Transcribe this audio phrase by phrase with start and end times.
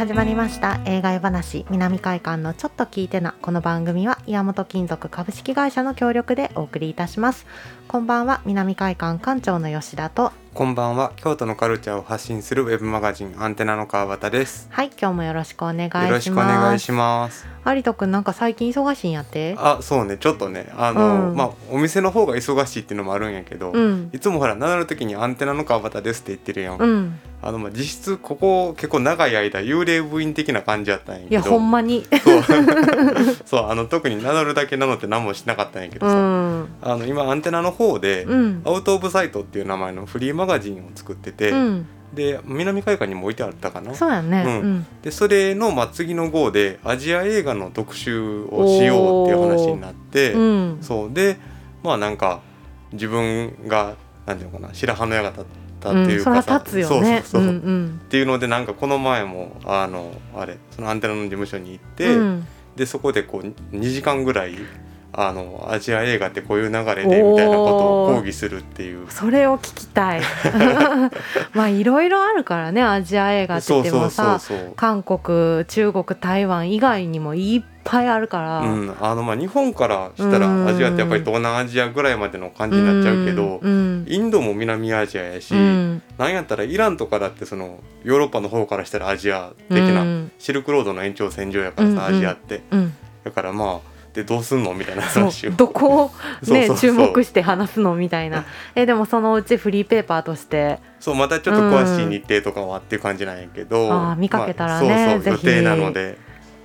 [0.00, 0.80] 始まりました。
[0.86, 7.44] 映画絵話南海館のちょっと聞いてなこの番組は岩本金属株式会社の協力でお送りいたします。
[7.86, 10.32] こんばんは南海館館長の吉田と。
[10.54, 14.68] こんばんは京都のカルチャーを発信するウェブマガジンアンテナの川端です。
[14.70, 16.06] はい今日もよろしくお願いします。
[16.06, 17.46] よろしくお願いします。
[17.66, 19.54] 有人くんなんか最近忙しいんやって？
[19.58, 21.36] あそうねちょっとねあの、うん。
[21.36, 24.08] まあお店の方が忙しいっていうのもあるんやけど、うん。
[24.14, 31.30] いつもほら名乗る時にアンテナの川端ですって言ってるやん、うんあのまあ実質ここ結構長い間幽霊部員的な感じやったんやけど。
[31.30, 32.04] いやほんまに。
[32.22, 32.42] そう。
[33.46, 36.68] そうあの特に名乗るだけ名乗って何もしなかったんやけどうさ、ん。
[36.82, 38.62] あの今アンテナの方で、うん。
[38.64, 41.86] アウト・オブ・サイトっていう名前のフリーマガジンを作ってて、うん。
[42.14, 43.94] で南海岸にも置いてあったかな。
[43.94, 44.42] そうやね。
[44.44, 44.74] ううん。
[44.78, 50.78] んでそれの、まあ、次の号でアジア映画の特集をしようっていう話になって、うん。
[50.82, 51.10] そう。
[51.12, 51.38] で
[51.82, 52.40] まあなんか
[52.92, 53.94] 自分が
[54.26, 55.44] なんていうのかな白羽の矢が立っ
[55.80, 57.22] たっていうかさ、うんそら立つよね。
[57.24, 58.00] そうそうそう、んうん。
[58.04, 62.46] っていうのでなんかこの前もあのあれそのアンテナの事務所に行って、うん。
[62.76, 64.54] でそこでこう2時間ぐらい
[65.12, 69.10] あのアジア映画ってこういう流れでみたいなことを講義するっていう。
[69.10, 70.20] それを聞きたい。
[71.52, 80.68] まあいろいろあるからねアジア映画って言ってもさそうそうそう韓国中国台湾以外にもいっぱいあるから、うん、あのまあ日本からしたらうん。
[80.68, 86.02] アジアってやっぱり東南アジアぐらいまでの感じになっちゃうけど、うんインドも南アジアやし、うん。
[86.18, 90.30] なんやったらイランとかだってそのヨーロッパの方からしたらアジア的うなん。
[90.38, 92.62] シルクロードの延長線上やからさ、アジアって。
[92.70, 92.94] うん。
[93.24, 95.52] だからまあでどうすんのみたいな話を。
[95.52, 96.10] どこを
[96.50, 98.44] ね注目して話すのみたいな。
[98.74, 100.80] えでもそのうちフリーペーパーとして。
[100.98, 106.18] そうまたちょっと詳しい日程とかはっていう感じなんやけど、あー見かけたらねまあそうそう予定なので、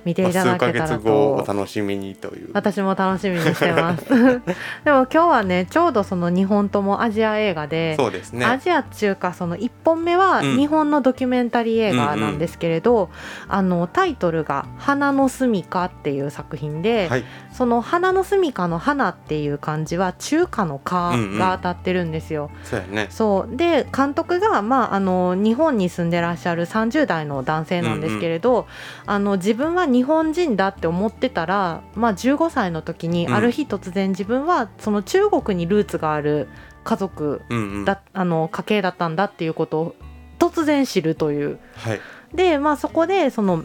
[0.06, 1.52] 見てまあ、いただけ数ヶ月たら後おと。
[1.52, 2.50] 楽しみにという。
[2.52, 4.04] 私も楽しみにしてます。
[4.08, 4.42] でも
[4.84, 8.46] 今日はねちょうどその2本ともアジア映画でそうですね。
[8.46, 10.56] アジアっていうかその1本目はうん。
[10.56, 13.10] 日本のドキュメンタリー映画なんですけれど、
[13.48, 17.24] あのタイトルが「花の住みか」っていう作品で、はい
[17.56, 22.50] その「花の住みか」の「花」っていう漢字は中華の「か」が当たってるんですよ。
[22.64, 23.06] そうやね。
[23.08, 23.56] そう。
[23.56, 28.66] で監督が、まあ、あの日本に住んでらっしゃる30代の男性なんですけれど、
[29.06, 33.34] あの自分は日本人だって思ってたら、まあ、15歳の時にうん。
[33.34, 36.48] ある日突然自分はその中国にルーツがある
[36.84, 37.84] 家族うんうん。
[37.86, 39.94] だ、あの家系だったんだっていうことを
[40.38, 41.58] 突然知るという。
[41.76, 42.00] はい。
[42.34, 43.64] で、まあ、そこでその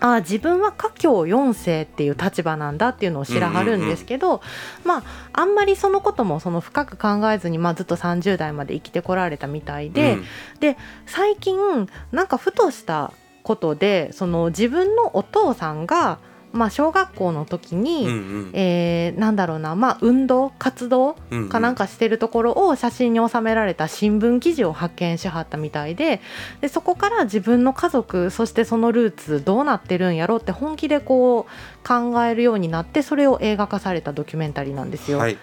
[0.00, 4.42] あ自分は家境4世っていう立場なんだっていうのを知らはるんですけど、
[4.84, 10.24] まああんまりそのこともその深く考えずに、まあ、ずっと30代まで生きてこられたみたいで、うん。
[11.06, 13.12] 最近なんかふとした
[13.42, 16.18] ことでその自分のお父さんが、
[16.54, 18.50] まあ、小学校の時に、うんうん。
[18.52, 21.16] えーなんだろうな、まあ、運動活動
[21.50, 26.20] かなんかしてるところを写真に収められた新聞記事を発見しはったみたいで
[26.60, 35.18] でそこから自分の家族そしてそのルーツどうなってるんやろって本気でこう考えるようになってそれを映画化されたドキュメンタリーなんですよ。
[35.18, 35.36] はい。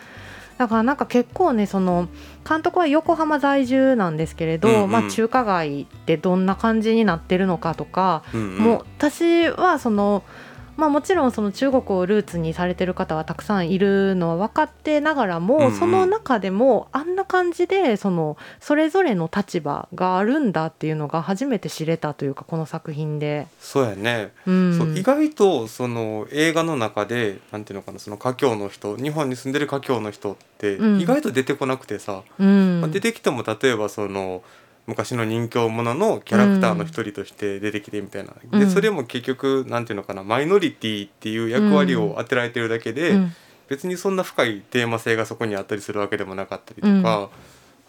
[0.57, 2.07] だからなんか結構ねその
[2.47, 4.91] 監督は横浜在住なんですけれど、うんうん。
[4.91, 8.57] まあ、中華街ってどんな感じになってるのかとか、うんうん。
[8.59, 10.23] もう私はその、
[10.81, 15.75] まあ、もちろんその中国をルーツにされてる方はたくさんいるのは分かってながらも、うんうん。
[15.75, 23.45] その中でもあんな感じでそのそれぞれの立場があるんだっていうのが初めて知れたというかこの作品で。
[23.59, 24.31] そうやね。
[24.47, 24.75] うん。
[24.75, 30.99] そう意外とその映画の中でなんていうのかなその華僑の人日本に住んでる華僑の人ってうん。
[30.99, 32.81] 意外と出てこなくてさ、うん。
[32.81, 34.41] まあ、出てきても例えばその
[34.87, 38.59] 昔の人形もののキャラクターの一人として出てきてみたいな、うん。
[38.59, 43.31] でそれも結局なんていうのかなマイノリティっていう役割を当てられてるだけで、うん。
[43.69, 47.29] 別にそんな深いテーマ性がそこにあったりするわけでもなかったりとか、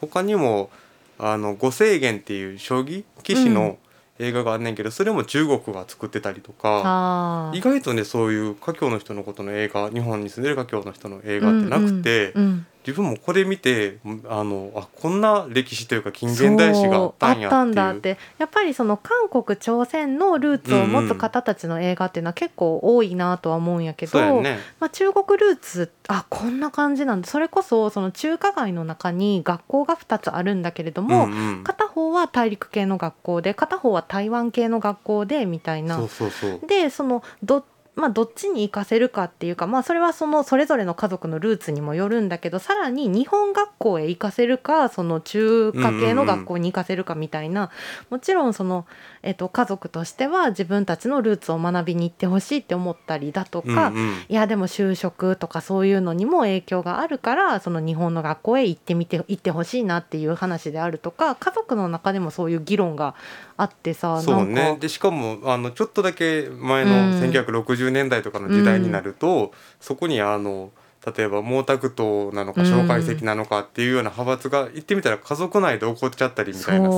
[0.01, 0.71] 他にも
[1.19, 3.79] あの五世元っていう将棋棋士の
[4.21, 7.51] 映画があんねんけどそれも中国が作ってたりとか。
[7.55, 13.99] 意外とねそういう華僑の人のことの映画日本に住んでる華僑の人の映画ってなくて、うんうん自分もこれ見て
[14.29, 18.19] あのあこんな歴史というか近現代史があったんったんだって。
[18.39, 24.59] やっぱりその韓国朝鮮のルーツを持つ方たちの映画っていうのは結構多いなとは思うんやけど、そうやね。
[24.81, 27.29] まあ、中国ルーツあこんな感じなんだ。
[27.29, 31.65] それこそその中華街の中に学校が2つあるんだけれども、んうん。
[31.65, 35.97] 片方は大陸系の学校で片方は台湾系の学校でみたいな。
[35.97, 36.61] そうそうそう。
[36.67, 47.71] でそのどまあ、どっちに行かせるかっていうか、まあ、それはそのそれぞれの家族のルーツにもよるんだけどさらに日本学校へ行かせるかその中華系の学校に行かせるかみたいな、
[48.09, 48.87] もちろんその、
[49.23, 63.15] えー、と家族としては自分たちのルーツを学びに行ってほしいって思ったりだとか、うんうん、いやでも就職とかそういうのにも影響があるからその日本の学校へ行ってみて行ってほしいなっていう話であるとか家族の中でもそういう議論が
[63.59, 64.79] あってさそうね。
[64.81, 69.51] でしかもあのちょっとだけ前の1960 60年代とかの時代になると、うん、
[69.81, 70.71] そこにあの
[71.17, 76.97] 例えば毛沢東なのか蒋介石なのかっていうような派閥が言ってみたら家族内で怒っちゃったりみたいなさ。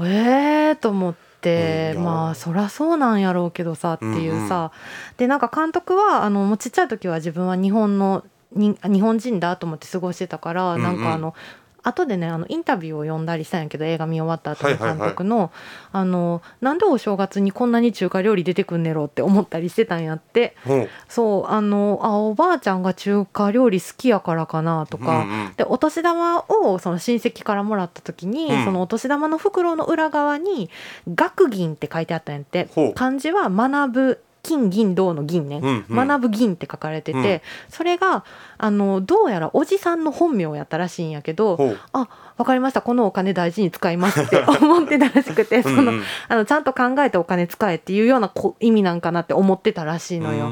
[0.00, 4.70] えー、と思って、まあそらそうなんやろうけどさっていうさ、うんうん、
[5.18, 8.24] でなんか監督はあのもうちっちゃい時は自分は日本の
[8.54, 11.34] に日本人だと思って過ごしてたから、うんうん、なんかあの
[11.82, 15.50] 後でねあのインタビューを読んだりしたんやけど映画見終わった後の監督の,、
[15.92, 20.56] あのなんでお正月にこんなに中華料理出てくんねろって思ったりしてたんやって。
[20.64, 20.88] もう。
[21.08, 25.52] そうあのあおばあちゃんが中華料理好きやからかなとか、うんうん。
[25.56, 28.64] でお年玉をその親戚からもらった時に、うん。
[28.64, 30.70] そのお年玉の袋の裏側に
[31.12, 32.68] 「学銀」って書いてあったんやって。
[32.94, 36.08] 漢字は学ぶ金銀銅の銀ね、うんうん。
[36.08, 37.40] 学ぶ銀って書かれてて、うん。
[37.68, 38.24] それが
[38.58, 41.78] あのどうやらおじさんの本名やったらしいんやけどほう。
[41.92, 42.82] あわかりました。
[42.82, 45.92] このお金大事に使いますって 思ってたらしくてその、
[46.28, 50.48] あのちゃんと考えてお金使えっていうようなこ意味なんかなって思ってたらしいのよ。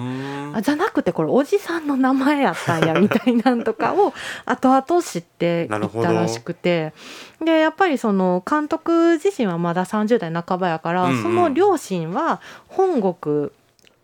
[0.54, 4.12] あじゃなくてこれおじさんの名前やったんや みたいなんとかを
[4.44, 5.68] 後々知っていっ
[6.02, 6.92] たらしくて。
[7.42, 11.22] でやっぱりその監督自身はまだ30代半ばやから、うんうん。
[11.22, 13.50] その両親は本国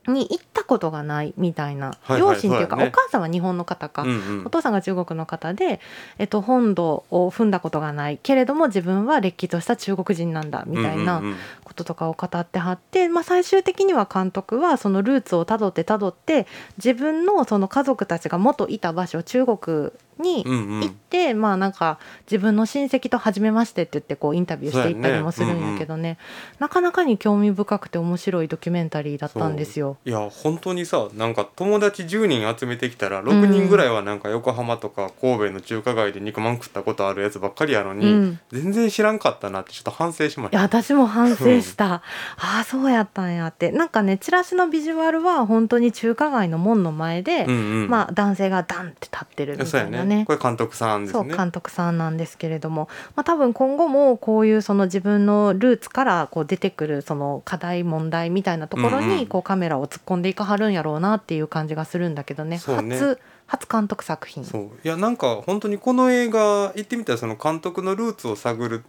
[0.06, 2.86] に行ったことがないみたいな、はいはい両親っていうか、ね。
[2.86, 4.12] お母さんは日本の方か、うんう
[4.42, 4.46] ん。
[4.46, 5.80] お父さんが中国の方で、
[6.18, 11.36] えっと、本土を踏んだことがないけれども自分はれっきとした中国人なんだみたいなうんうんうん。
[11.64, 16.46] こととかを語ってはって、まあ、最終的には監督はそのルーツをたどってたどって
[16.78, 20.80] 自分のその家族たちが元いた場所中国にうんうん。
[20.80, 21.98] 行って、まあなんか
[22.30, 26.16] 自分の親戚と初めましてって言ってこうインタビューしていったりもするんやけどね。
[26.58, 29.95] なかなかに興味深くて面白いドキュメンタリーだったんですよ。
[30.04, 38.40] いや本当にさなんか友達10人集めてきたら6人ぐらいはなんか横浜とか神戸の中華街で肉まん食ったことあるやつばっかりやのに、うん。
[38.50, 40.58] 全然知らんかったなってちょっと反省しました。
[40.58, 42.02] いや私も反省した、
[42.36, 43.70] ああそうやったんやって。
[43.70, 50.16] なんかねチラシのビジュアルは本当に中華街の門の前で、うんうん、まあ男性がダンって立ってるみたいなね。
[50.16, 50.24] ね。
[50.26, 51.28] これ監督さんですね。
[51.28, 62.58] そう監督さんなんですけれども、まあ、多分今後もこういうその自分のルーツからこう出てくるその課題問題みたいなところにこうカメラを突っ込んでいかはるんやろうなっていう感じがするんだけどね。
[62.58, 62.96] そうね。
[62.96, 64.44] 初初監督作品。
[64.44, 64.62] そう。
[64.84, 68.84] いやなんか本当にこの映画言ってみたらその監督のルーツを探る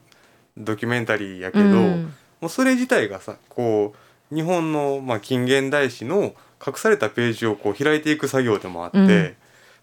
[0.57, 2.13] ドキュメンタリーやけど、うん。
[2.41, 3.93] もうそれ自体がさこ
[4.31, 6.33] う日本の、まあ、近現代史の
[6.65, 9.07] 隠されたページをこう開いていく作業でもあって、うん。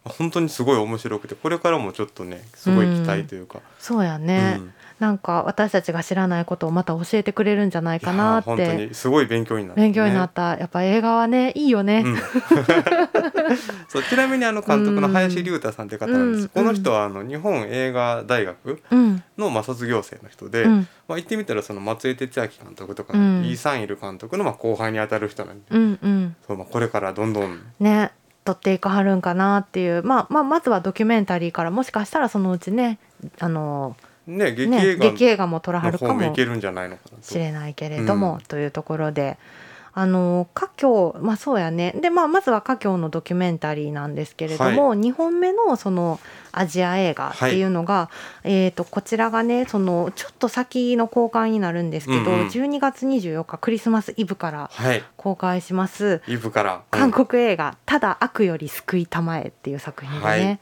[0.04, 10.56] まあ本当にすごい面白くてこれからもちょっとねすごい期待というか、そうやね、うんなんか私たちが知らないことをまた教えてくれるんじゃないかなってにすごい勉強になった、勉強になった。
[10.56, 12.04] やっぱ映画はねいいよね。
[12.04, 12.16] うん。
[13.88, 16.48] そうちなみにあの監督の林龍太さんって方なんです、うん。
[16.48, 19.22] この人はあの日本映画大学うん。
[19.36, 20.88] のまあ卒業生の人で、うん。
[21.08, 23.44] まあ、言ってみたらその松江哲明監督とか、うん。
[23.44, 26.36] イー・サンイル監督のまあ後輩にあたる人なんで、うんうん。
[26.46, 28.12] そうまあ、これからどんどんね
[28.44, 32.98] 撮っていかはるんかなっていう、まあ、まあまずはドキュメンタリーからもしかしたらそのうちね
[33.40, 33.96] あの
[34.26, 37.22] ね劇ね映画劇映画も撮らはのるかも方もいけるんじゃないのかなと。
[37.22, 38.40] しれないけれども、うん。
[38.40, 39.38] というところで。
[39.96, 41.94] あの華僑まあそうやね。
[42.00, 46.18] で、まあ、まずは華僑のドキュメンタリーなんですけれども、2本目のその
[46.50, 48.10] アジア映画っていうのが、
[48.42, 52.46] えー、とこちらがねそのちょっと先の公開になるんですけど、うんうん。
[52.48, 55.04] 12月24日クリスマスイブからはい。
[55.16, 56.22] 公開します。
[56.26, 56.80] イブから、うん。
[56.90, 60.60] 韓国映画「ただ悪より救いたまえ」っていう作品でね、はい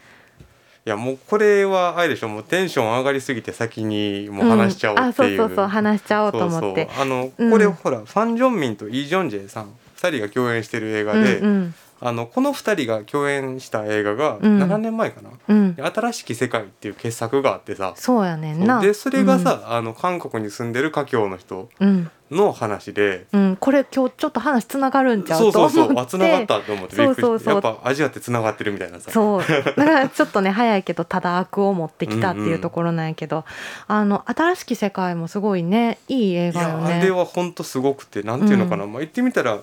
[0.85, 2.29] いやもうこれはあれでしょ。
[2.29, 5.11] もうテンション上がりすぎて先にもう話しちゃおうっていう、ん。
[5.11, 6.89] あそうそうそう話しちゃおうと思って。
[6.99, 7.47] あの、う。
[7.47, 9.71] んこれほらファン・ジョンミンとイ・ジョンジェさん。
[9.97, 11.75] 2人が共演してる映画で、うんうん
[12.05, 14.63] あのこの2人が共演した映画がうん。
[14.63, 15.31] 7年前かな？
[15.49, 17.93] うん「新しき世界」っていう傑作があってさ。
[17.97, 18.81] そうやねんな。
[18.81, 23.27] でそれがさ、あの韓国に住んでる華僑の人うん、の話で。
[23.33, 23.41] うん。
[23.41, 25.71] うんこれ今日ちょっと話つながるんちゃそううそう。
[25.71, 25.95] と思って。
[25.95, 27.23] そうあつながったと思ってびっくりして。
[27.23, 27.55] そうそうそう。
[27.55, 29.11] やっぱアジアってつながってるみたいなさ。
[29.13, 29.43] そう。
[29.43, 33.45] だからちょっとね早いけどただ悪を持ってきたっていうところなんやけど、
[33.87, 36.95] あの新しき世界もすごいねいい映画よね。
[36.95, 39.59] あれは本当すごくてなんていうのかな、まあ、言ってみたら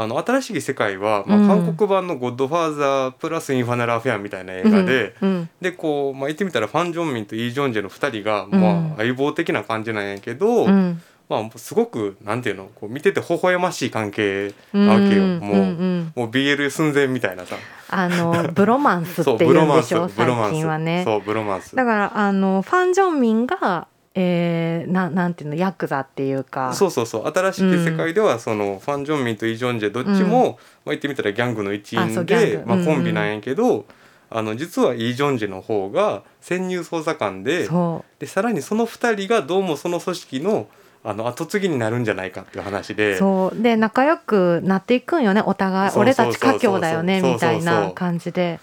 [0.00, 1.48] あの新しい世界は、まあ、うん。
[1.48, 5.28] 韓国版の「ゴッドファーザー」プラス「インファナル・アフェア」みたいな映画で、うん。
[5.28, 5.50] うん。
[5.60, 8.60] でこう、まあ、言ってみたらファン・ジョンミンとイ・ジョンジェの2人が、うん。
[8.60, 11.02] まあ、相棒的な感じなんやけど、うん。
[11.28, 15.38] まあすごくなんていうのこう見てて微笑ましい関係なわけよ、うん。
[15.40, 15.62] もう、うん。
[15.62, 16.12] うん。
[16.14, 17.56] もう BL 寸前みたいなさ。
[17.90, 20.52] あのブロマンスっていうんでしょ ブロマンス。
[20.52, 21.02] 最近はね。
[21.04, 21.74] そうブロマンス。
[21.74, 26.72] だからあのファン・ジョンミンが、えー、ななんていうのヤクザっていうか。
[26.72, 27.26] そうそうそう。
[27.32, 32.86] 新しき世界ではその、ファン・ジョンミンとイ・ジョンジェどっちも、まあ、言ってみたらギャングの一員でまあ、うんうん。
[32.86, 33.86] コンビなんやけど、
[34.30, 40.68] あの実はイ・ジョンジェの方が潜入捜査官でそでさらにその2人がどうもその組織の
[41.04, 43.16] あの後継ぎになるんじゃないかっていう話うで。
[43.16, 43.62] そう。
[43.62, 45.40] で仲良くなっていくんよね。
[45.40, 46.52] お互いそう俺そうそうそう。
[46.52, 48.60] たち家境だよねそうみたいなそうそう感じで。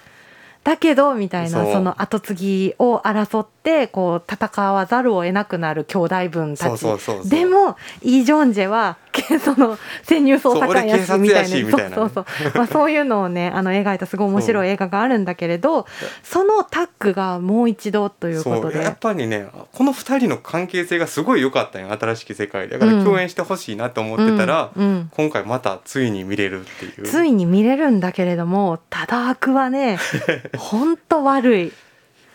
[0.65, 6.84] だけどみたいなその後継ぎを争ってこう戦わざるを得なくなる兄弟分たち。
[7.29, 15.86] でもイ・ジョンジェはけその潜入捜査官やしみたいなそうそうそう、まあ、そういうのをね あの描いたすごい面白い映画があるんだけれど
[16.24, 18.75] そのタッグがもう一度ということで。
[18.75, 22.77] そうやっぱりねこの2人の関係性がすごい良かったんよ新しき世界で。
[22.77, 25.12] だから共演してほしいなと思ってたら、うんうん。
[25.15, 27.03] 今回またついに見れるっていう。
[27.03, 29.98] ついに見れるんだけれどもただ悪はね
[30.57, 31.74] ほんと悪い。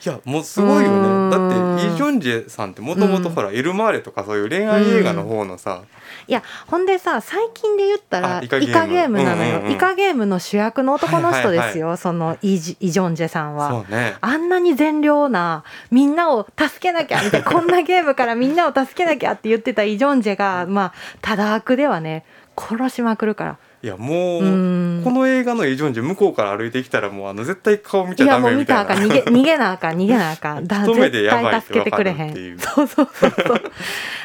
[0.05, 1.31] いやもうすごいようん。
[1.31, 5.83] ねだってイ・ジョンジェさんってもともとほら、エルマーレとかそういう恋愛映画の方のさ、
[6.27, 9.73] いやほんでさ最近で言ったらイカゲームなのよ、うんうんうん。
[9.73, 13.85] イカゲームの主役の男の人ですよ、はそのイジョンジェさんは。
[13.89, 14.17] ね。
[14.21, 22.25] あんなに善良なみんなを助けなきゃみたいな こんなゲームからみんなを助けなきゃって言ってたイ・ジョンジェがまあただ悪ではね
[22.57, 23.59] 殺しまくるから。
[23.83, 25.01] いやもう、うん。
[25.03, 29.33] この映画のイ・ジョンジェ向こうから歩いてきたらもうあの絶対顔見ちゃダもう見たらメみたいなあかん。
[29.33, 30.67] 逃げ 逃げなあかん逃げなあかん。
[30.67, 32.59] だ絶対助けてくれへん。
[32.59, 33.09] そうそう。
[33.13, 33.63] そうそう。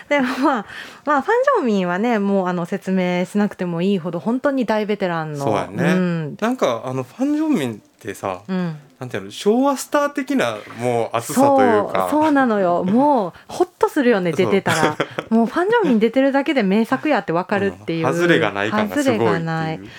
[0.10, 0.66] でもまあ
[1.06, 5.46] まあファン・ジョンミンはねもうあの説明しなくてもいいほど本当に大ベテランの。
[5.46, 5.94] そうやね。
[5.94, 6.36] ん。
[6.42, 12.08] なんかあのファン・ジョンミンってさ、うんなんていうの昭和スター的なもう熱さというか。
[12.10, 12.84] そうそうなのよ。
[12.84, 14.98] もうほっとするよね出てたら。
[15.30, 18.14] もうファン・ジョンミン出てるだけで名作やってわかるっていう、うん。
[18.14, 19.90] 外れがない感がすごいっていう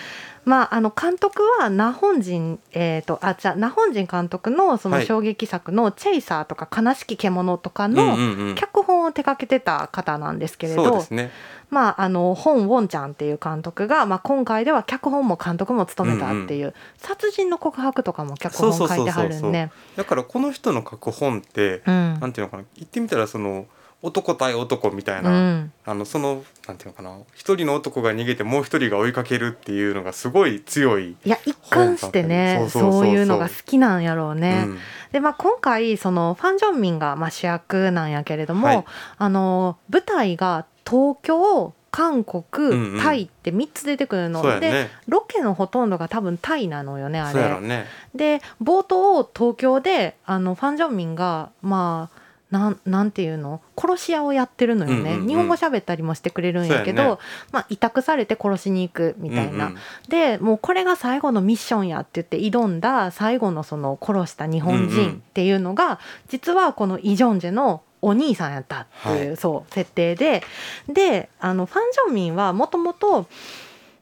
[0.47, 5.07] まあ、あの監督はナホンジン、えー、とあじゃあナホンジン監督のそのはい。
[5.07, 8.55] 衝撃作の「チェイサー」とか「悲しき獣」とかうんのうんうん。
[8.55, 11.31] 脚本を手掛けてた方なんですけれど、そうですね。
[11.69, 19.71] まあ、あの本ウォンちゃんっていう監督が、まあ、今回では脚本も監督も務めたっていう「殺人の告白」とかも脚本書いてはるんで。
[19.97, 22.21] だからこの人の書く本って、うん。
[22.21, 22.65] なんていうのかな。
[22.76, 23.67] 言ってみたらその
[24.03, 25.73] 男対男みたいな、うん。
[25.85, 34.65] あのそのなんていうのかな一人の男が逃げてもう一人が追いかけるっていうのがすごい強い、いや一貫してねそういうのが好きなんやろうね。
[34.67, 34.79] うん。
[35.12, 38.85] でまあ、今回そのファン・ジョンミンがまあ主役なんやけれども、はい。
[39.19, 43.00] あの舞台が東京韓国、うんうん。
[43.00, 44.61] タイって3つ出てくるの。
[44.61, 47.61] で、ロケのほとんどが多分タイなのよねあれ。
[47.61, 47.87] ね。
[48.15, 53.61] で冒頭東京であのファン・ジョンミンがまあなんなんていうの？
[53.76, 55.29] 殺し屋をやってるのよね、うんうんうん。
[55.29, 57.19] 日本語喋ったりもしてくれるんやけど、やね。
[57.50, 59.79] まあ、委託されて殺しに行くみたいな、うんうん。
[60.09, 64.91] でもうこれが最後のミッションやって言って挑んだ最後のその殺した日本うんうん。
[64.91, 65.99] 人っていうのが、
[66.29, 70.45] 実はこのイ・ジョンジェのお兄さんやったっていう、はそう設定で。
[70.88, 73.26] であのファン・ジョンミンはもともと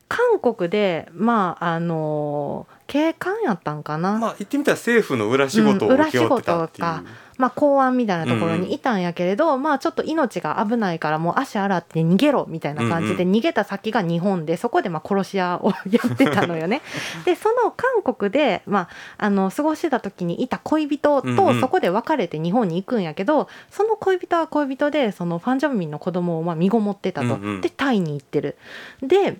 [0.06, 16.82] 韓国でまああの警官やったんかな、まあ言ってみたら政府の裏仕事をうん請け負ってたっていう、裏仕事まあ、公安みたいなところにいたんやけれど、まあちょっと命が危ないからもう足洗って逃げろみたいな感じでう逃げた先が日本でそこでまあ殺し屋をやってたのよね。
[17.24, 18.88] でその韓国で、まあ、
[19.18, 27.26] あの過ごしてた時にいた恋人うんうんとそこで別れて日本に行くんやけど、その恋人は恋人でそのファン・ジョンミンの子供をまあ身ごもってたと。
[27.26, 28.56] うんうんでタイに行ってる。
[29.02, 29.38] で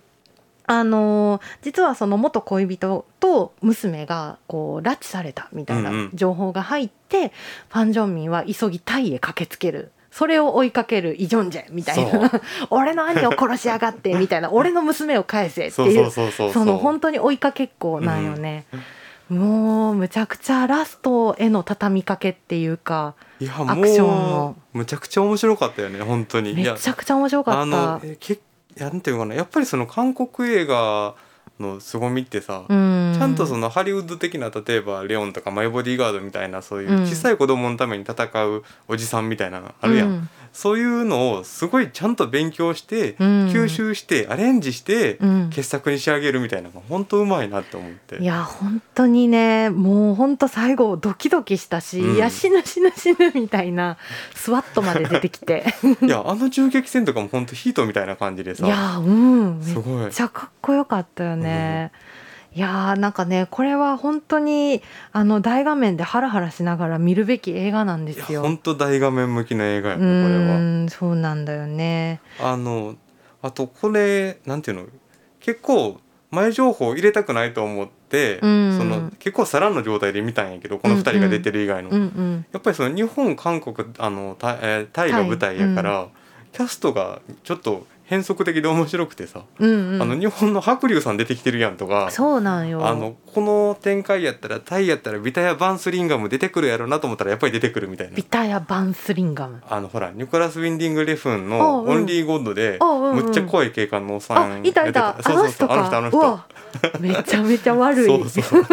[0.67, 6.11] あのー実はその元恋人と娘がこう拉致されたみたいなうんうん。
[6.15, 7.33] 情報が入って、
[7.69, 9.93] ファン・ジョンミンは急ぎタイへ駆けつける。
[10.11, 12.31] それを追いかけるイ・ジョンジェみたいな。
[12.71, 14.51] 俺の兄を殺しやがってみたいな。
[14.53, 18.65] 俺の娘を返せっていうその本当に追いかけっこなんよね、
[19.29, 24.57] もうむちゃくちゃラストへの畳みかけっていうかアクションもの。
[24.75, 26.55] うむちゃくちゃ面白かったよね本当に。
[26.55, 27.67] めちゃくちゃ面白かあった。
[27.67, 28.01] の
[28.77, 31.15] えけなんていうかなやっぱりその韓国映画
[31.61, 33.15] の凄みってさ、うん。
[33.17, 37.07] ちゃんとそのハリウッド的な例えばレオンとかマイボディーガードみたいなそういううん。
[37.07, 40.29] 小さい子供のために戦うおじさんみたいなのあるやん、うん。
[40.53, 43.27] そういうのをすごいちゃんと勉強して、うん。
[43.49, 45.51] 吸収してアレンジしてうん。
[45.51, 48.19] 傑作に仕上げるみたいなのが本当うまいなって思って。
[48.19, 52.17] いや本当にねもう本当最後ドキドキしたし、うん。
[52.17, 53.97] いや死ぬ死ぬ死ぬみたいな
[54.35, 55.65] スワットまで出てきて。
[56.03, 58.67] いやあの銃撃戦とかも本当ヒートみたいな感じでさ。
[58.67, 59.61] いやうん。
[59.61, 60.11] めっすごい。
[60.11, 61.44] ちゃかっこよかったよね。
[62.55, 68.43] いやーなんかねこれは本当にあの大画面でハラハラしながら見るべき映画なんですよ。
[68.43, 70.89] 本当大画面向きの映画やうねこれは。
[70.89, 72.21] そうなんだよね。
[72.41, 72.95] あの
[73.43, 74.87] あとこれなんていうの
[75.41, 86.09] 結構前情報入れたくないと思って、うんその結構さらの状態で見たんやけどこの2人が出てる以外の、うんうんやっぱりその日本韓国あのタ,、えータイが舞台やから、
[86.53, 90.03] キャストがちょっと変則的で面白くてさ、うんうん。
[90.03, 92.11] あの日本の白龍さん出てきてるやんとか。
[92.11, 92.87] そうなんよ。
[92.87, 99.63] あのこの展開やったらタイやったらビタヤ・バンスリンガム出てくるやろなと思ったらやっぱり出てくるみたいなビタヤ・バンスリンガム。
[99.69, 108.07] あのほらニコラス・ウィンディング・レフンあの「うんオンリー・ゴッド」でむっちゃ怖い警官のおっさんあいたいたそうそうそうあの人あの人めちゃめちゃ悪い。
[108.07, 108.67] そうそうい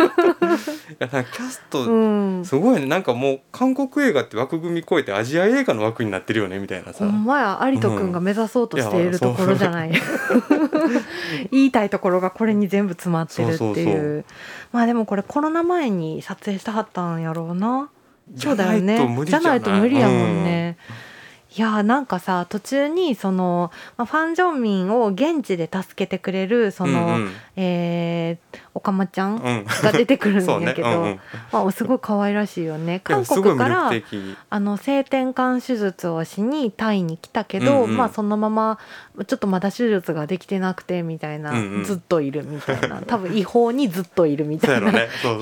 [1.00, 2.46] やなんかキャスト、うん。
[2.46, 9.92] すごいねなんかもう韓国映画って枠組み超えてアジア映画の枠になってるよねみたいなさほんまや有人くんが目指そうとしているところじゃない、
[11.52, 14.26] 言いたいところがこれに全部詰まってるっていう。
[14.72, 17.90] まあでもこれコロナ前に撮影してはったんやろうな。
[18.36, 19.52] そうだよねじゃない。
[19.52, 20.78] ないと無理やもんね、
[21.56, 27.32] いやーなんかさ途中にその、まあ、ファン・ジョンミンを現地で助けてくれるその、うんうん。
[27.58, 29.66] えーおかまちゃんうん。
[29.66, 30.96] が出てくるんやけど、 ね。
[30.96, 31.20] うんうん。
[31.52, 33.02] まあ、すごい可愛らしいよね。
[33.04, 33.92] 韓国から
[34.50, 37.98] あの性転換手術をしにタイに来たけど、うんうん。
[37.98, 38.80] まあそのまま
[39.28, 41.84] ちょっとまだ手術ができてなくてみたいな、うんうん。
[41.84, 43.02] ずっといるみたいな。
[43.02, 44.92] 多分違法にずっといるみたいな、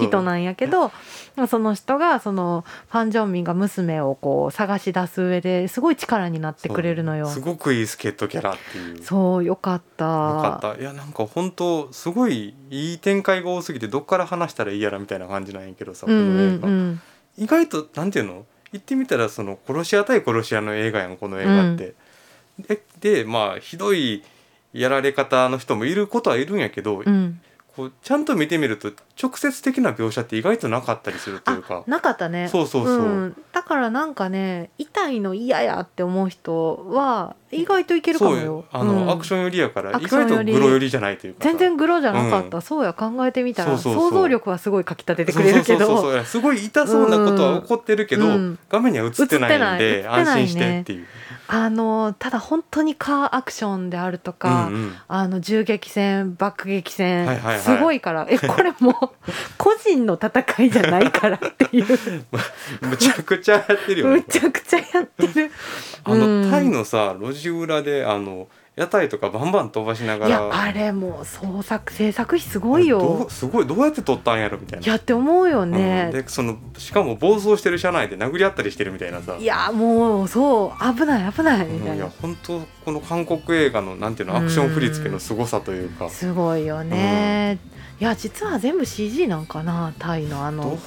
[0.02, 0.92] 人なんやけど
[1.36, 7.28] まあその人がそのファン・ジョンミンが娘をこう探し出す上ですごい力になってくれるのよ。
[7.28, 10.06] すごくいい助っ人キャラっていうそうよかった。
[10.06, 17.02] よかったいやなんか本当すごいいい展開が多すぎてどっから話したらいいやらみたいな感じなんやけどさ、うんうんうん。
[17.38, 18.46] 意外となんていうの？
[18.72, 21.94] 言ってみたらその殺し屋対殺し屋の映画やんこの映画って。
[22.60, 24.24] ででまあひどい
[24.74, 27.42] やられ方の人もいることはいるんやけど、うん、
[27.80, 31.84] こうちゃんと見てみると直接的な描写って意外となかったりするというか。
[31.88, 32.50] なかったね。
[32.50, 38.66] そうそうそう、ん、だからなんかね痛いの嫌やって思う人は意外といけるかもよ。
[38.74, 39.10] あの、うん。
[39.10, 41.50] アクション寄りやからア意外とグロ寄りじゃないというかさ。
[41.50, 43.78] 全然グロじゃなかった、そうや考えてみたら。
[43.78, 45.86] 想像力はすごいかきたててくれるけど。
[45.86, 46.26] そうそうそうそう。
[46.26, 48.60] すごい痛そうなことは起こってるけど、うん。
[48.70, 51.08] 画面には映ってないんで安心してっていう。
[51.52, 61.86] あのただ本当にカーアクションであるとか、うんうんあの銃撃戦爆撃戦、はいはいはいすごいからえこれもう個人の戦いじゃないからっていう
[62.86, 64.26] むちゃくちゃやってるよむね。
[64.30, 65.52] ちゃくちゃやってる。
[66.04, 68.48] あの、うんタイのさ路地裏であの
[68.80, 73.32] 屋台とかバンバン飛ばしながいやらあれもう創作制作費すごいどよう。
[73.32, 74.86] すごいどうやって撮ったんやろみたいな。
[74.86, 76.10] いやって思うようんね。
[76.14, 79.36] でそのしかも暴走してる車内で殴り合ったりしてるみたいなさ。
[79.36, 82.10] いやもうそう危ない危ないみたうんいやいな。
[82.22, 86.10] 本当この韓国映画のなんていうのアクション振り付けの凄さというか。
[86.10, 87.60] すごいよね。
[88.02, 90.78] いや実は全部 CG なんかなタイのあどの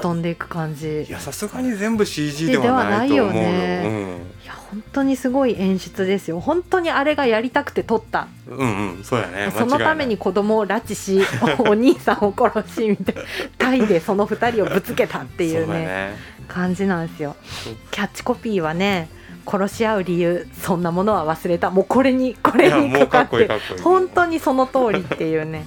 [0.00, 1.02] 飛んでいく感じ。
[1.02, 3.32] いやさすがに全部 CG ではないと思うよ。
[3.32, 9.52] ではないよいや本当にすごい演出ですよ本当にあれがやりたくて撮った、うん、うんうんそうやね。
[9.56, 11.20] そのために子供を拉致し
[11.60, 13.22] おお兄さんを殺しみたいな
[13.58, 16.34] タイでその二人をぶつけたっていうね ね。
[16.48, 17.36] 感じなんですよ
[17.92, 19.08] キャッチコピーはね
[19.46, 23.48] 殺し合う理由そんなものは忘れたもうこれにこれにかかって。
[23.82, 25.64] 本当にその通りっていうね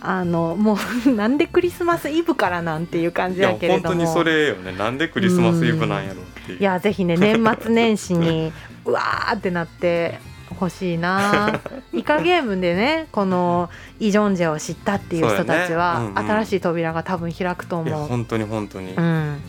[0.00, 4.72] あのもうなんでクリスマスイブからなんていう感じいややけれども本当にそれよね。
[4.72, 6.58] なんでクリスマスイブなんやろっていう。
[6.58, 8.52] いやぜひね年末年始に
[8.84, 10.18] うわーってなって
[10.58, 11.60] ほしいな
[11.92, 18.08] イカゲームでねこのイ・ジョンジェを知ったっていう人たちは、ねうんうん新しい扉が多分開くと思う。
[18.08, 18.92] 本当に本当に。
[18.92, 19.40] いうん、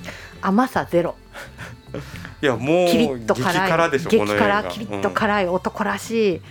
[0.42, 1.16] 甘さゼロ
[2.46, 3.70] やもうキリッと激辛い。
[3.70, 4.64] 辛でしょこの映画。
[4.64, 6.42] 辛キリッと辛い男らしい、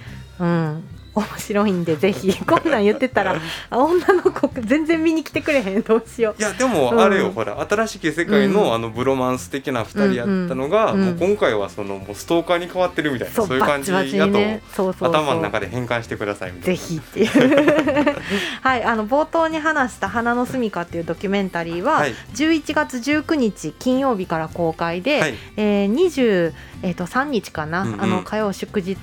[0.40, 0.84] うん
[1.20, 2.36] 面白いんでぜひ。
[2.44, 3.36] こんなん言ってたら
[3.70, 5.82] 女の子全然見に来てくれへん。
[5.82, 7.00] どうしよいやでもうん。
[7.00, 8.74] あれよ、ほら新しき世界の、うん。
[8.74, 14.62] あのブロマンス的な二人やったのが、うんうんもう今回はそのもうストーカーに変わってるみたいなそういう感じバッチやと、ね。
[14.76, 17.28] 頭の中で変換してくださいみたいぜひっていう。
[18.62, 22.14] はいあの冒頭に話した「花の住みか」っていうドキュメンタリーは、はい。
[22.34, 25.24] 11月19日金曜日から公開で、な。
[25.24, 25.34] はい。
[25.56, 26.52] えー20
[26.82, 28.02] えー、と3日かな、うんうん。
[28.02, 28.96] あの火曜祝日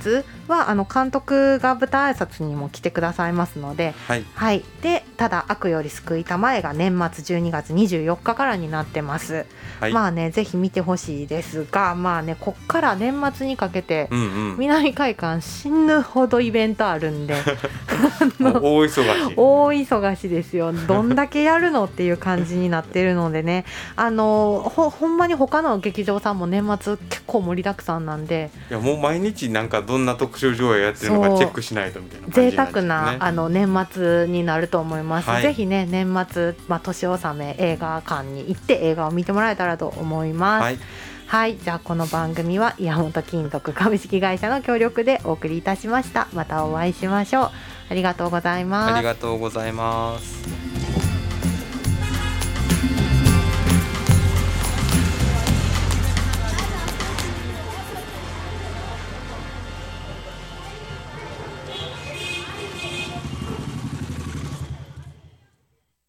[0.47, 9.45] はあの監督が舞台挨拶にも来てくださいますので、はいはい、でただ悪より救いたまえが年末12月24日からになってます、
[9.79, 9.93] はい。
[9.93, 14.57] まあねぜひ見てほしいですがまあねこっから年末にかけて、うんうん。
[14.57, 17.35] 南海館死ぬほどイベントあるんで
[18.39, 19.33] 大忙し。
[19.35, 32.71] 大忙しですよどんだけやるのっていう感じになってるのでねあのほほんまに他の劇場さんも年末結構盛りだくさんなんでいやもう毎日なんかどんな特特集上映やってるのかチェックしないとみたいな感じなね。
[32.73, 35.41] 沢なあの年末になると思います、はい。
[35.41, 40.63] ぜひね年末、まあ、年納め映画館に行って映画を見てもらえたらと思います。
[40.63, 40.79] はい。
[41.27, 46.27] はい、じゃあこの番組は岩本金属株式会社の協力でお送りいたしました。
[46.33, 47.51] またお会いしましょう。
[47.89, 48.93] ありがとうございます。
[48.93, 50.64] ありがとうございます